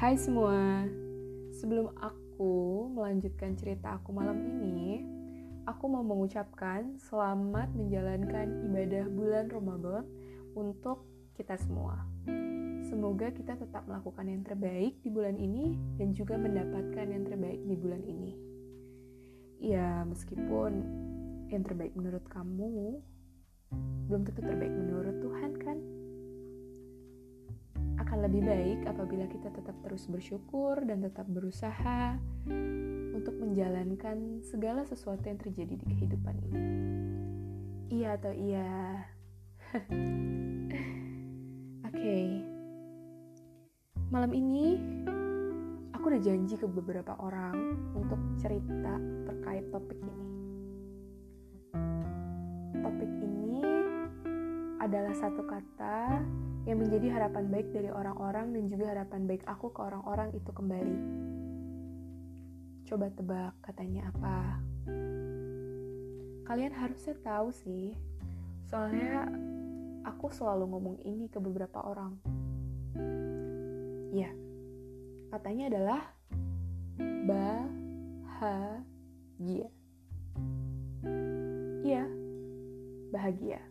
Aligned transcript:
Hai 0.00 0.16
semua, 0.16 0.88
sebelum 1.52 1.92
aku 2.00 2.88
melanjutkan 2.88 3.52
cerita 3.52 4.00
aku 4.00 4.16
malam 4.16 4.48
ini, 4.48 5.04
aku 5.68 5.92
mau 5.92 6.00
mengucapkan 6.00 6.96
selamat 7.04 7.68
menjalankan 7.76 8.64
ibadah 8.64 9.04
bulan 9.12 9.52
Ramadan 9.52 10.08
untuk 10.56 11.04
kita 11.36 11.60
semua. 11.60 12.00
Semoga 12.88 13.28
kita 13.28 13.60
tetap 13.60 13.84
melakukan 13.84 14.24
yang 14.24 14.40
terbaik 14.40 14.96
di 15.04 15.12
bulan 15.12 15.36
ini 15.36 15.76
dan 16.00 16.16
juga 16.16 16.40
mendapatkan 16.40 17.04
yang 17.04 17.28
terbaik 17.28 17.60
di 17.60 17.76
bulan 17.76 18.00
ini. 18.00 18.32
Ya, 19.60 20.00
meskipun 20.08 20.80
yang 21.52 21.60
terbaik 21.60 21.92
menurut 21.92 22.24
kamu 22.32 23.04
belum 24.08 24.24
tentu 24.24 24.48
terbaik 24.48 24.72
menurut 24.72 25.20
Tuhan 25.20 25.52
kan? 25.60 25.99
Akan 28.10 28.26
lebih 28.26 28.42
baik 28.42 28.90
apabila 28.90 29.22
kita 29.30 29.54
tetap 29.54 29.78
terus 29.86 30.10
bersyukur 30.10 30.82
dan 30.82 30.98
tetap 30.98 31.30
berusaha 31.30 32.18
untuk 33.14 33.38
menjalankan 33.38 34.42
segala 34.42 34.82
sesuatu 34.82 35.30
yang 35.30 35.38
terjadi 35.38 35.78
di 35.78 35.86
kehidupan 35.86 36.34
ini. 36.50 36.62
Iya 37.86 38.18
atau 38.18 38.34
iya? 38.34 39.06
Oke. 41.86 41.94
Okay. 41.94 42.26
Malam 44.10 44.34
ini 44.34 44.74
aku 45.94 46.10
udah 46.10 46.22
janji 46.26 46.58
ke 46.58 46.66
beberapa 46.66 47.14
orang 47.22 47.78
untuk 47.94 48.18
cerita 48.42 48.98
terkait 49.22 49.70
topik 49.70 50.02
ini. 50.02 50.26
Topik 52.74 53.12
ini 53.22 53.62
adalah 54.82 55.14
satu 55.14 55.46
kata 55.46 56.26
yang 56.68 56.76
menjadi 56.76 57.08
harapan 57.16 57.48
baik 57.48 57.72
dari 57.72 57.88
orang-orang 57.88 58.52
dan 58.52 58.68
juga 58.68 58.92
harapan 58.92 59.24
baik 59.24 59.40
aku 59.48 59.72
ke 59.72 59.80
orang-orang 59.80 60.28
itu 60.36 60.50
kembali. 60.52 60.98
Coba 62.84 63.08
tebak 63.14 63.54
katanya 63.64 64.12
apa? 64.12 64.60
Kalian 66.44 66.74
harusnya 66.74 67.14
tahu 67.22 67.54
sih, 67.54 67.94
soalnya 68.68 69.30
aku 70.04 70.28
selalu 70.34 70.66
ngomong 70.74 70.98
ini 71.06 71.30
ke 71.30 71.38
beberapa 71.40 71.80
orang. 71.80 72.18
Ya, 74.10 74.34
katanya 75.32 75.70
adalah 75.70 76.02
bahagia. 77.24 78.84
Iya, 81.80 82.04
bahagia 83.14 83.69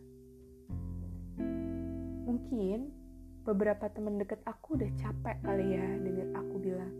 mungkin 2.30 2.94
beberapa 3.42 3.90
teman 3.90 4.22
deket 4.22 4.38
aku 4.46 4.78
udah 4.78 4.86
capek 4.94 5.42
kali 5.42 5.74
ya 5.74 5.86
denger 5.98 6.30
aku 6.38 6.54
bilang 6.62 6.94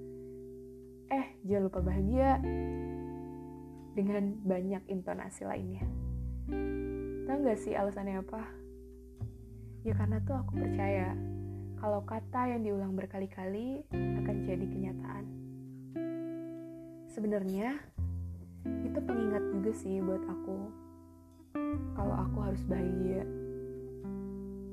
eh 1.07 1.39
jangan 1.47 1.71
lupa 1.71 1.81
bahagia 1.87 2.43
dengan 3.95 4.35
banyak 4.47 4.83
intonasi 4.91 5.47
lainnya. 5.47 5.87
Tau 7.27 7.39
gak 7.43 7.59
sih 7.59 7.75
alasannya 7.75 8.23
apa? 8.23 8.43
Ya 9.87 9.95
karena 9.95 10.23
tuh 10.23 10.39
aku 10.39 10.59
percaya 10.59 11.15
kalau 11.79 12.03
kata 12.07 12.55
yang 12.55 12.63
diulang 12.63 12.95
berkali-kali 12.95 13.87
akan 13.91 14.37
jadi 14.47 14.67
kenyataan. 14.67 15.25
Sebenarnya 17.11 17.79
itu 18.87 18.99
pengingat 19.03 19.43
juga 19.51 19.71
sih 19.75 19.99
buat 19.99 20.23
aku. 20.23 20.59
Kalau 21.99 22.15
aku 22.15 22.39
harus 22.47 22.63
bahagia 22.71 23.27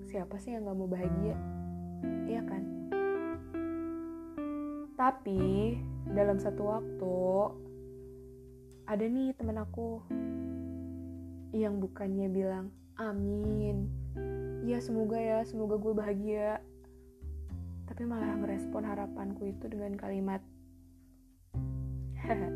siapa 0.08 0.40
sih 0.40 0.56
yang 0.56 0.64
gak 0.64 0.80
mau 0.80 0.88
bahagia? 0.88 1.36
Iya 2.32 2.42
kan? 2.48 2.64
Tapi 4.96 5.76
dalam 6.16 6.40
satu 6.40 6.64
waktu 6.64 7.18
ada 8.88 9.04
nih 9.04 9.36
temen 9.36 9.60
aku 9.60 10.00
yang 11.52 11.84
bukannya 11.84 12.32
bilang 12.32 12.72
amin, 12.96 13.92
ya 14.64 14.80
semoga 14.80 15.20
ya, 15.20 15.44
semoga 15.44 15.76
gue 15.76 15.92
bahagia. 15.92 16.64
Tapi 17.88 18.04
malah 18.08 18.40
ngerespon 18.40 18.88
harapanku 18.88 19.52
itu 19.52 19.68
dengan 19.68 20.00
kalimat 20.00 20.40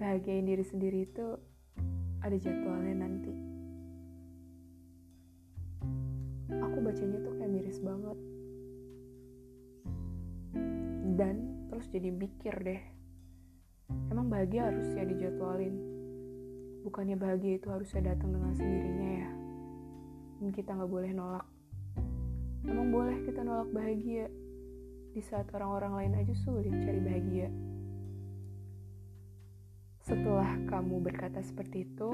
bahagiain 0.00 0.44
diri 0.48 0.64
sendiri 0.64 1.04
itu 1.04 1.36
ada 2.24 2.36
jadwalnya 2.40 3.04
nanti. 3.04 3.43
Bacanya 6.94 7.18
tuh 7.26 7.34
kayak 7.34 7.50
miris 7.50 7.82
banget. 7.82 8.18
Dan 11.18 11.66
terus 11.66 11.90
jadi 11.90 12.14
mikir 12.14 12.54
deh 12.62 12.82
emang 14.14 14.30
bahagia 14.30 14.70
harus 14.70 14.86
ya 14.94 15.02
dijadwalin? 15.02 15.74
Bukannya 16.86 17.18
bahagia 17.18 17.58
itu 17.58 17.66
harusnya 17.66 18.14
datang 18.14 18.30
dengan 18.30 18.54
sendirinya 18.54 19.10
ya? 19.26 19.30
Dan 20.38 20.48
kita 20.54 20.70
nggak 20.70 20.86
boleh 20.86 21.10
nolak. 21.10 21.42
Emang 22.62 22.94
boleh 22.94 23.26
kita 23.26 23.42
nolak 23.42 23.74
bahagia? 23.74 24.30
Di 25.18 25.22
saat 25.26 25.50
orang-orang 25.50 25.98
lain 25.98 26.12
aja 26.22 26.34
sulit 26.46 26.78
cari 26.78 27.02
bahagia. 27.02 27.50
Setelah 29.98 30.62
kamu 30.70 31.02
berkata 31.02 31.42
seperti 31.42 31.90
itu 31.90 32.10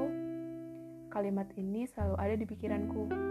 kalimat 1.12 1.52
ini 1.60 1.84
selalu 1.84 2.16
ada 2.16 2.32
di 2.32 2.48
pikiranku 2.48 3.30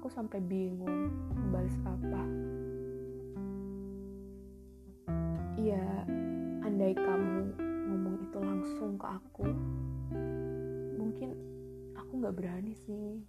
aku 0.00 0.08
sampai 0.08 0.40
bingung 0.40 1.12
membalas 1.28 1.76
apa. 1.84 2.24
Iya, 5.60 6.08
andai 6.64 6.96
kamu 6.96 7.52
ngomong 7.60 8.16
itu 8.24 8.38
langsung 8.40 8.96
ke 8.96 9.04
aku, 9.04 9.44
mungkin 10.96 11.36
aku 11.92 12.16
nggak 12.16 12.32
berani 12.32 12.72
sih 12.88 13.20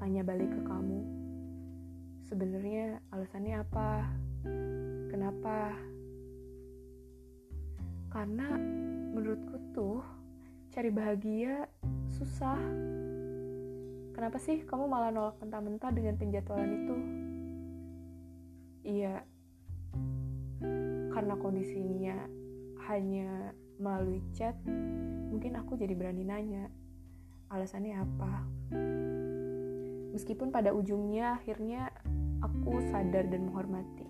tanya 0.00 0.24
balik 0.24 0.48
ke 0.48 0.64
kamu. 0.64 1.04
Sebenarnya 2.24 3.04
alasannya 3.12 3.60
apa? 3.60 4.08
Kenapa? 5.12 5.76
Karena 8.08 8.48
menurutku 9.12 9.60
tuh 9.76 10.00
cari 10.72 10.88
bahagia 10.88 11.68
susah 12.16 12.56
Kenapa 14.14 14.38
sih 14.38 14.62
kamu 14.62 14.86
malah 14.86 15.10
nolak 15.10 15.36
mentah-mentah 15.42 15.90
dengan 15.90 16.14
penjadwalan 16.14 16.70
itu? 16.70 16.96
Iya, 18.84 19.26
karena 21.10 21.34
kondisinya 21.40 22.16
hanya 22.86 23.50
melalui 23.82 24.22
chat, 24.30 24.54
mungkin 25.34 25.58
aku 25.58 25.74
jadi 25.74 25.98
berani 25.98 26.22
nanya 26.22 26.70
alasannya 27.50 27.94
apa. 27.98 28.34
Meskipun 30.14 30.54
pada 30.54 30.70
ujungnya 30.70 31.42
akhirnya 31.42 31.90
aku 32.38 32.82
sadar 32.90 33.26
dan 33.26 33.50
menghormati. 33.50 34.06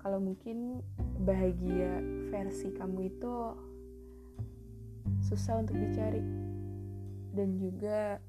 Kalau 0.00 0.20
mungkin 0.20 0.80
bahagia 1.24 2.00
versi 2.32 2.72
kamu 2.72 3.12
itu 3.12 3.32
susah 5.24 5.60
untuk 5.60 5.76
dicari 5.76 6.20
dan 7.32 7.56
juga 7.56 8.20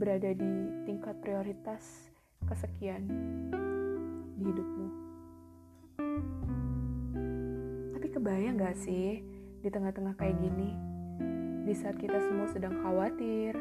berada 0.00 0.32
di 0.32 0.52
tingkat 0.88 1.12
prioritas 1.20 2.08
kesekian 2.48 3.04
di 4.40 4.48
hidupmu. 4.48 4.88
Tapi 7.92 8.06
kebayang 8.08 8.56
gak 8.56 8.80
sih 8.80 9.20
di 9.60 9.68
tengah-tengah 9.68 10.16
kayak 10.16 10.40
gini, 10.40 10.72
di 11.68 11.76
saat 11.76 12.00
kita 12.00 12.16
semua 12.16 12.48
sedang 12.48 12.80
khawatir, 12.80 13.52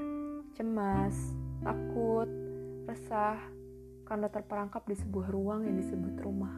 cemas, 0.56 1.36
takut, 1.60 2.32
resah, 2.88 3.36
karena 4.08 4.32
terperangkap 4.32 4.88
di 4.88 4.96
sebuah 4.96 5.28
ruang 5.36 5.68
yang 5.68 5.76
disebut 5.76 6.24
rumah. 6.24 6.56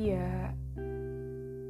Iya, 0.00 0.56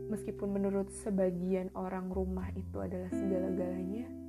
meskipun 0.07 0.55
menurut 0.55 0.95
sebagian 1.03 1.75
orang 1.75 2.15
rumah 2.15 2.47
itu 2.55 2.79
adalah 2.79 3.11
segala-galanya, 3.11 4.24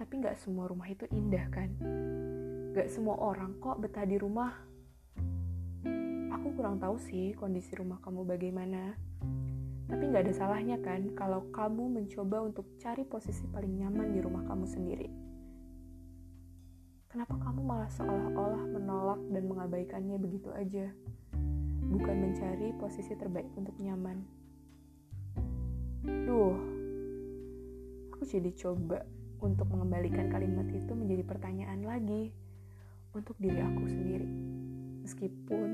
tapi 0.00 0.16
nggak 0.16 0.40
semua 0.40 0.64
rumah 0.64 0.88
itu 0.88 1.04
indah 1.12 1.44
kan? 1.52 1.68
Gak 2.72 2.88
semua 2.88 3.20
orang 3.20 3.60
kok 3.60 3.84
betah 3.84 4.08
di 4.08 4.16
rumah. 4.16 4.48
Aku 6.40 6.56
kurang 6.56 6.80
tahu 6.80 6.96
sih 6.96 7.36
kondisi 7.36 7.76
rumah 7.76 8.00
kamu 8.00 8.24
bagaimana. 8.24 8.96
Tapi 9.92 10.00
nggak 10.08 10.24
ada 10.24 10.32
salahnya 10.32 10.80
kan 10.80 11.12
kalau 11.12 11.44
kamu 11.52 12.00
mencoba 12.00 12.40
untuk 12.40 12.64
cari 12.80 13.04
posisi 13.04 13.44
paling 13.52 13.84
nyaman 13.84 14.16
di 14.16 14.24
rumah 14.24 14.40
kamu 14.48 14.64
sendiri. 14.64 15.08
Kenapa 17.12 17.36
kamu 17.36 17.60
malah 17.60 17.90
seolah-olah 17.92 18.64
menolak 18.72 19.20
dan 19.28 19.44
mengabaikannya 19.52 20.16
begitu 20.16 20.48
aja? 20.56 20.88
Bukan 21.92 22.16
mencari 22.24 22.72
posisi 22.80 23.12
terbaik 23.20 23.52
untuk 23.52 23.76
nyaman. 23.76 24.24
Duh, 26.08 26.56
aku 28.14 28.22
jadi 28.24 28.48
coba 28.56 29.19
untuk 29.40 29.72
mengembalikan 29.72 30.28
kalimat 30.28 30.68
itu 30.68 30.92
menjadi 30.92 31.24
pertanyaan 31.24 31.80
lagi 31.84 32.32
untuk 33.16 33.34
diri 33.40 33.60
aku 33.60 33.84
sendiri. 33.88 34.28
Meskipun 35.00 35.68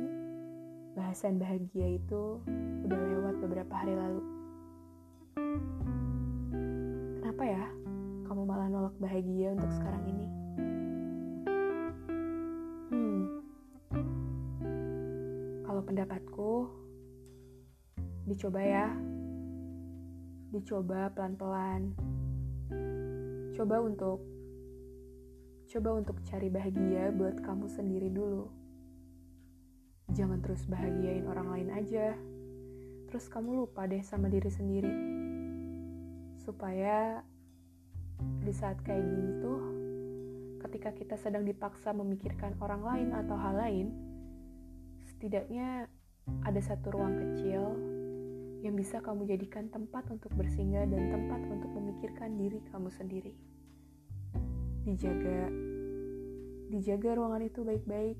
bahasan 0.95 1.37
bahagia 1.37 1.99
itu 1.99 2.41
udah 2.87 2.97
lewat 2.97 3.35
beberapa 3.43 3.75
hari 3.75 3.95
lalu. 3.99 4.23
Kenapa 7.21 7.43
ya 7.43 7.65
kamu 8.31 8.43
malah 8.47 8.69
nolak 8.71 8.97
bahagia 9.03 9.53
untuk 9.53 9.71
sekarang 9.77 10.05
ini? 10.09 10.27
Hmm. 12.95 13.23
Kalau 15.67 15.83
pendapatku, 15.85 16.53
dicoba 18.31 18.61
ya. 18.63 18.89
Dicoba 20.55 21.11
pelan-pelan. 21.13 21.93
Coba 23.57 23.81
untuk 23.81 24.21
coba 25.73 25.97
untuk 25.97 26.21
cari 26.29 26.53
bahagia 26.53 27.09
buat 27.09 27.41
kamu 27.41 27.73
sendiri 27.73 28.13
dulu. 28.13 28.53
Jangan 30.13 30.45
terus 30.45 30.69
bahagiain 30.69 31.25
orang 31.25 31.49
lain 31.49 31.73
aja. 31.73 32.13
Terus 33.09 33.33
kamu 33.33 33.65
lupa 33.65 33.89
deh 33.89 34.05
sama 34.05 34.29
diri 34.29 34.53
sendiri. 34.53 34.93
Supaya 36.37 37.25
di 38.45 38.53
saat 38.53 38.77
kayak 38.85 39.09
gini 39.09 39.41
tuh, 39.41 39.61
ketika 40.69 40.93
kita 40.93 41.17
sedang 41.17 41.49
dipaksa 41.49 41.97
memikirkan 41.97 42.61
orang 42.61 42.85
lain 42.85 43.09
atau 43.17 43.41
hal 43.41 43.57
lain, 43.57 43.89
setidaknya 45.01 45.89
ada 46.45 46.61
satu 46.61 46.93
ruang 46.93 47.17
kecil 47.25 47.73
yang 48.65 48.75
bisa 48.77 49.03
kamu 49.05 49.29
jadikan 49.29 49.69
tempat 49.69 50.09
untuk 50.09 50.33
bersinggah 50.33 50.89
dan 50.89 51.13
tempat 51.13 51.41
untuk 51.51 51.71
memikirkan 51.77 52.41
diri 52.41 52.63
kamu 52.73 52.89
sendiri. 52.89 53.33
Dijaga 54.87 55.51
dijaga 56.73 57.11
ruangan 57.19 57.43
itu 57.45 57.61
baik-baik. 57.63 58.19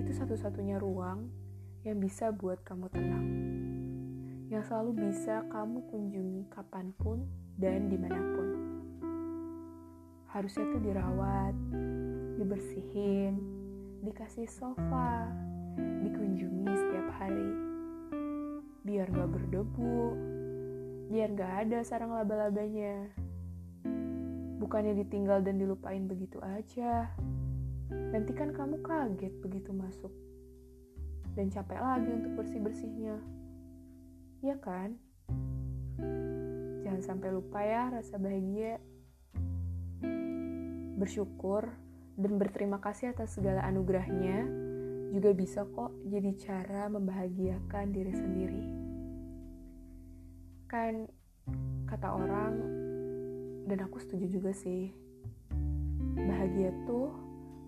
Itu 0.00 0.12
satu-satunya 0.14 0.80
ruang 0.80 1.28
yang 1.84 2.00
bisa 2.00 2.32
buat 2.32 2.64
kamu 2.64 2.88
tenang. 2.90 3.26
Yang 4.48 4.72
selalu 4.72 5.10
bisa 5.10 5.44
kamu 5.52 5.84
kunjungi 5.90 6.42
kapan 6.48 6.94
pun 6.96 7.26
dan 7.60 7.92
di 7.92 7.98
mana 8.00 8.20
pun. 8.34 8.48
Harusnya 10.32 10.64
tuh 10.74 10.82
dirawat 10.82 11.54
dibersihin 12.34 13.38
dikasih 14.02 14.50
sofa 14.50 15.30
dikunjungi 15.78 16.66
setiap 16.66 17.08
hari 17.14 17.73
biar 18.84 19.08
gak 19.08 19.32
berdebu 19.32 20.14
biar 21.08 21.32
gak 21.32 21.52
ada 21.68 21.80
sarang 21.84 22.12
laba-labanya 22.12 23.08
Bukannya 24.64 24.96
ditinggal 24.96 25.44
dan 25.44 25.60
dilupain 25.60 26.08
begitu 26.08 26.40
aja. 26.40 27.12
Nanti 27.92 28.32
kan 28.32 28.48
kamu 28.54 28.80
kaget 28.80 29.34
begitu 29.44 29.76
masuk. 29.76 30.08
Dan 31.36 31.52
capek 31.52 31.84
lagi 31.84 32.08
untuk 32.08 32.32
bersih-bersihnya. 32.40 33.20
Iya 34.40 34.56
kan? 34.64 34.96
Jangan 36.80 37.02
sampai 37.04 37.28
lupa 37.28 37.60
ya 37.60 37.92
rasa 37.92 38.16
bahagia. 38.16 38.80
Bersyukur 40.96 41.68
dan 42.16 42.32
berterima 42.40 42.80
kasih 42.80 43.12
atas 43.12 43.36
segala 43.36 43.68
anugerahnya 43.68 44.63
juga 45.14 45.30
bisa 45.30 45.62
kok 45.62 45.94
jadi 46.10 46.34
cara 46.34 46.90
membahagiakan 46.90 47.86
diri 47.94 48.10
sendiri. 48.10 48.64
Kan 50.66 51.06
kata 51.86 52.08
orang 52.10 52.52
dan 53.70 53.78
aku 53.86 54.02
setuju 54.02 54.26
juga 54.26 54.50
sih 54.50 54.90
bahagia 56.18 56.74
tuh 56.82 57.14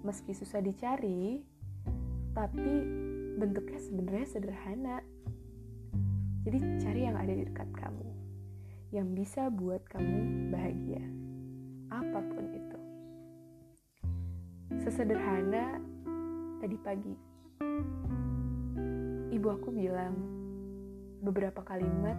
meski 0.03 0.35
susah 0.35 0.59
dicari 0.59 1.47
tapi 2.35 2.67
bentuknya 3.39 3.79
sebenarnya 3.79 4.27
sederhana. 4.27 4.99
Jadi 6.43 6.59
cari 6.83 7.01
yang 7.07 7.15
ada 7.15 7.31
di 7.31 7.47
dekat 7.47 7.71
kamu 7.79 8.07
yang 8.91 9.15
bisa 9.15 9.51
buat 9.51 9.83
kamu 9.87 10.51
bahagia 10.51 11.03
apa 11.95 12.21
pun 12.27 12.45
itu. 12.55 12.79
Sesederhana 14.83 15.79
tadi 16.63 16.77
pagi 16.83 17.26
ibu 19.37 19.49
aku 19.53 19.69
bilang 19.69 20.17
beberapa 21.21 21.61
kalimat 21.63 22.17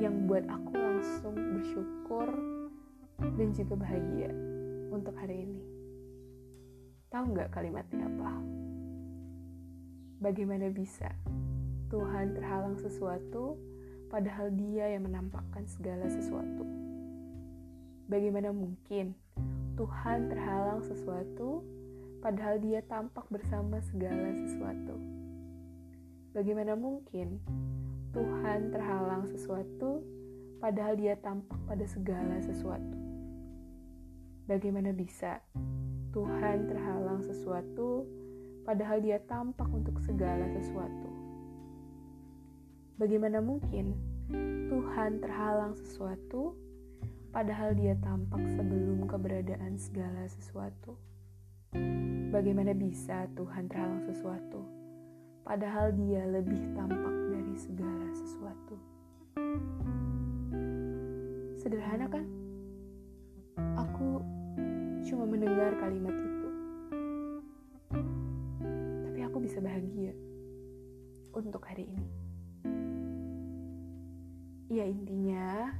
yang 0.00 0.24
buat 0.24 0.44
aku 0.48 0.72
langsung 0.72 1.36
bersyukur 1.36 2.28
dan 3.20 3.48
juga 3.52 3.76
bahagia 3.76 4.32
untuk 4.90 5.12
hari 5.20 5.44
ini. 5.44 5.62
Tahu 7.12 7.24
nggak 7.36 7.52
kalimatnya 7.52 8.08
apa? 8.08 8.32
Bagaimana 10.20 10.68
bisa 10.68 11.12
Tuhan 11.88 12.36
terhalang 12.36 12.76
sesuatu 12.80 13.56
padahal 14.08 14.52
dia 14.52 14.90
yang 14.90 15.08
menampakkan 15.08 15.64
segala 15.68 16.08
sesuatu? 16.08 16.64
Bagaimana 18.10 18.50
mungkin 18.50 19.14
Tuhan 19.78 20.28
terhalang 20.28 20.82
sesuatu 20.84 21.64
padahal 22.20 22.60
dia 22.60 22.84
tampak 22.84 23.24
bersama 23.32 23.80
segala 23.88 24.36
sesuatu? 24.36 24.96
Bagaimana 26.36 26.76
mungkin 26.76 27.40
Tuhan 28.12 28.70
terhalang 28.70 29.26
sesuatu 29.26 30.04
padahal 30.60 30.94
dia 31.00 31.16
tampak 31.18 31.56
pada 31.64 31.82
segala 31.88 32.36
sesuatu? 32.44 32.96
Bagaimana 34.44 34.92
bisa 34.92 35.40
Tuhan 36.12 36.68
terhalang 36.68 37.24
sesuatu 37.24 38.04
padahal 38.68 39.00
dia 39.00 39.18
tampak 39.24 39.66
untuk 39.72 39.96
segala 40.04 40.44
sesuatu? 40.54 41.08
Bagaimana 43.00 43.40
mungkin 43.40 43.96
Tuhan 44.68 45.24
terhalang 45.24 45.72
sesuatu 45.72 46.52
padahal 47.32 47.72
dia 47.72 47.96
tampak 47.98 48.44
sebelum 48.54 49.08
keberadaan 49.08 49.80
segala 49.80 50.28
sesuatu? 50.28 51.09
Bagaimana 52.30 52.74
bisa 52.74 53.30
Tuhan 53.38 53.70
terhalang 53.70 54.02
sesuatu 54.02 54.66
padahal 55.46 55.94
dia 55.94 56.26
lebih 56.26 56.58
tampak 56.74 57.14
dari 57.30 57.54
segala 57.54 58.10
sesuatu? 58.10 58.74
Sederhana 61.62 62.10
kan? 62.10 62.26
Aku 63.78 64.18
cuma 65.06 65.30
mendengar 65.30 65.78
kalimat 65.78 66.10
itu. 66.10 66.48
Tapi 69.06 69.18
aku 69.22 69.38
bisa 69.38 69.62
bahagia 69.62 70.10
untuk 71.30 71.62
hari 71.62 71.86
ini. 71.86 72.08
Ya 74.70 74.86
intinya, 74.86 75.70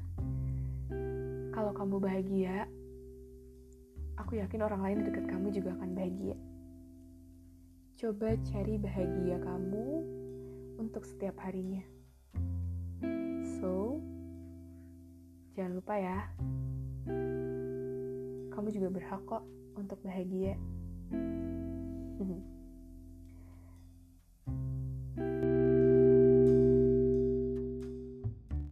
kalau 1.51 1.75
kamu 1.75 1.99
bahagia, 1.99 2.67
aku 4.21 4.37
yakin 4.37 4.61
orang 4.61 4.85
lain 4.85 5.09
dekat 5.09 5.25
kamu 5.27 5.49
juga 5.49 5.73
akan 5.81 5.91
bahagia. 5.97 6.37
Coba 7.97 8.37
cari 8.49 8.75
bahagia 8.77 9.37
kamu 9.41 9.89
untuk 10.77 11.05
setiap 11.09 11.41
harinya. 11.45 11.85
So, 13.61 14.01
jangan 15.57 15.81
lupa 15.81 15.95
ya 15.97 16.19
kamu 18.51 18.77
juga 18.77 18.89
berhak 18.93 19.23
kok 19.25 19.45
untuk 19.81 19.97
bahagia. 20.05 20.53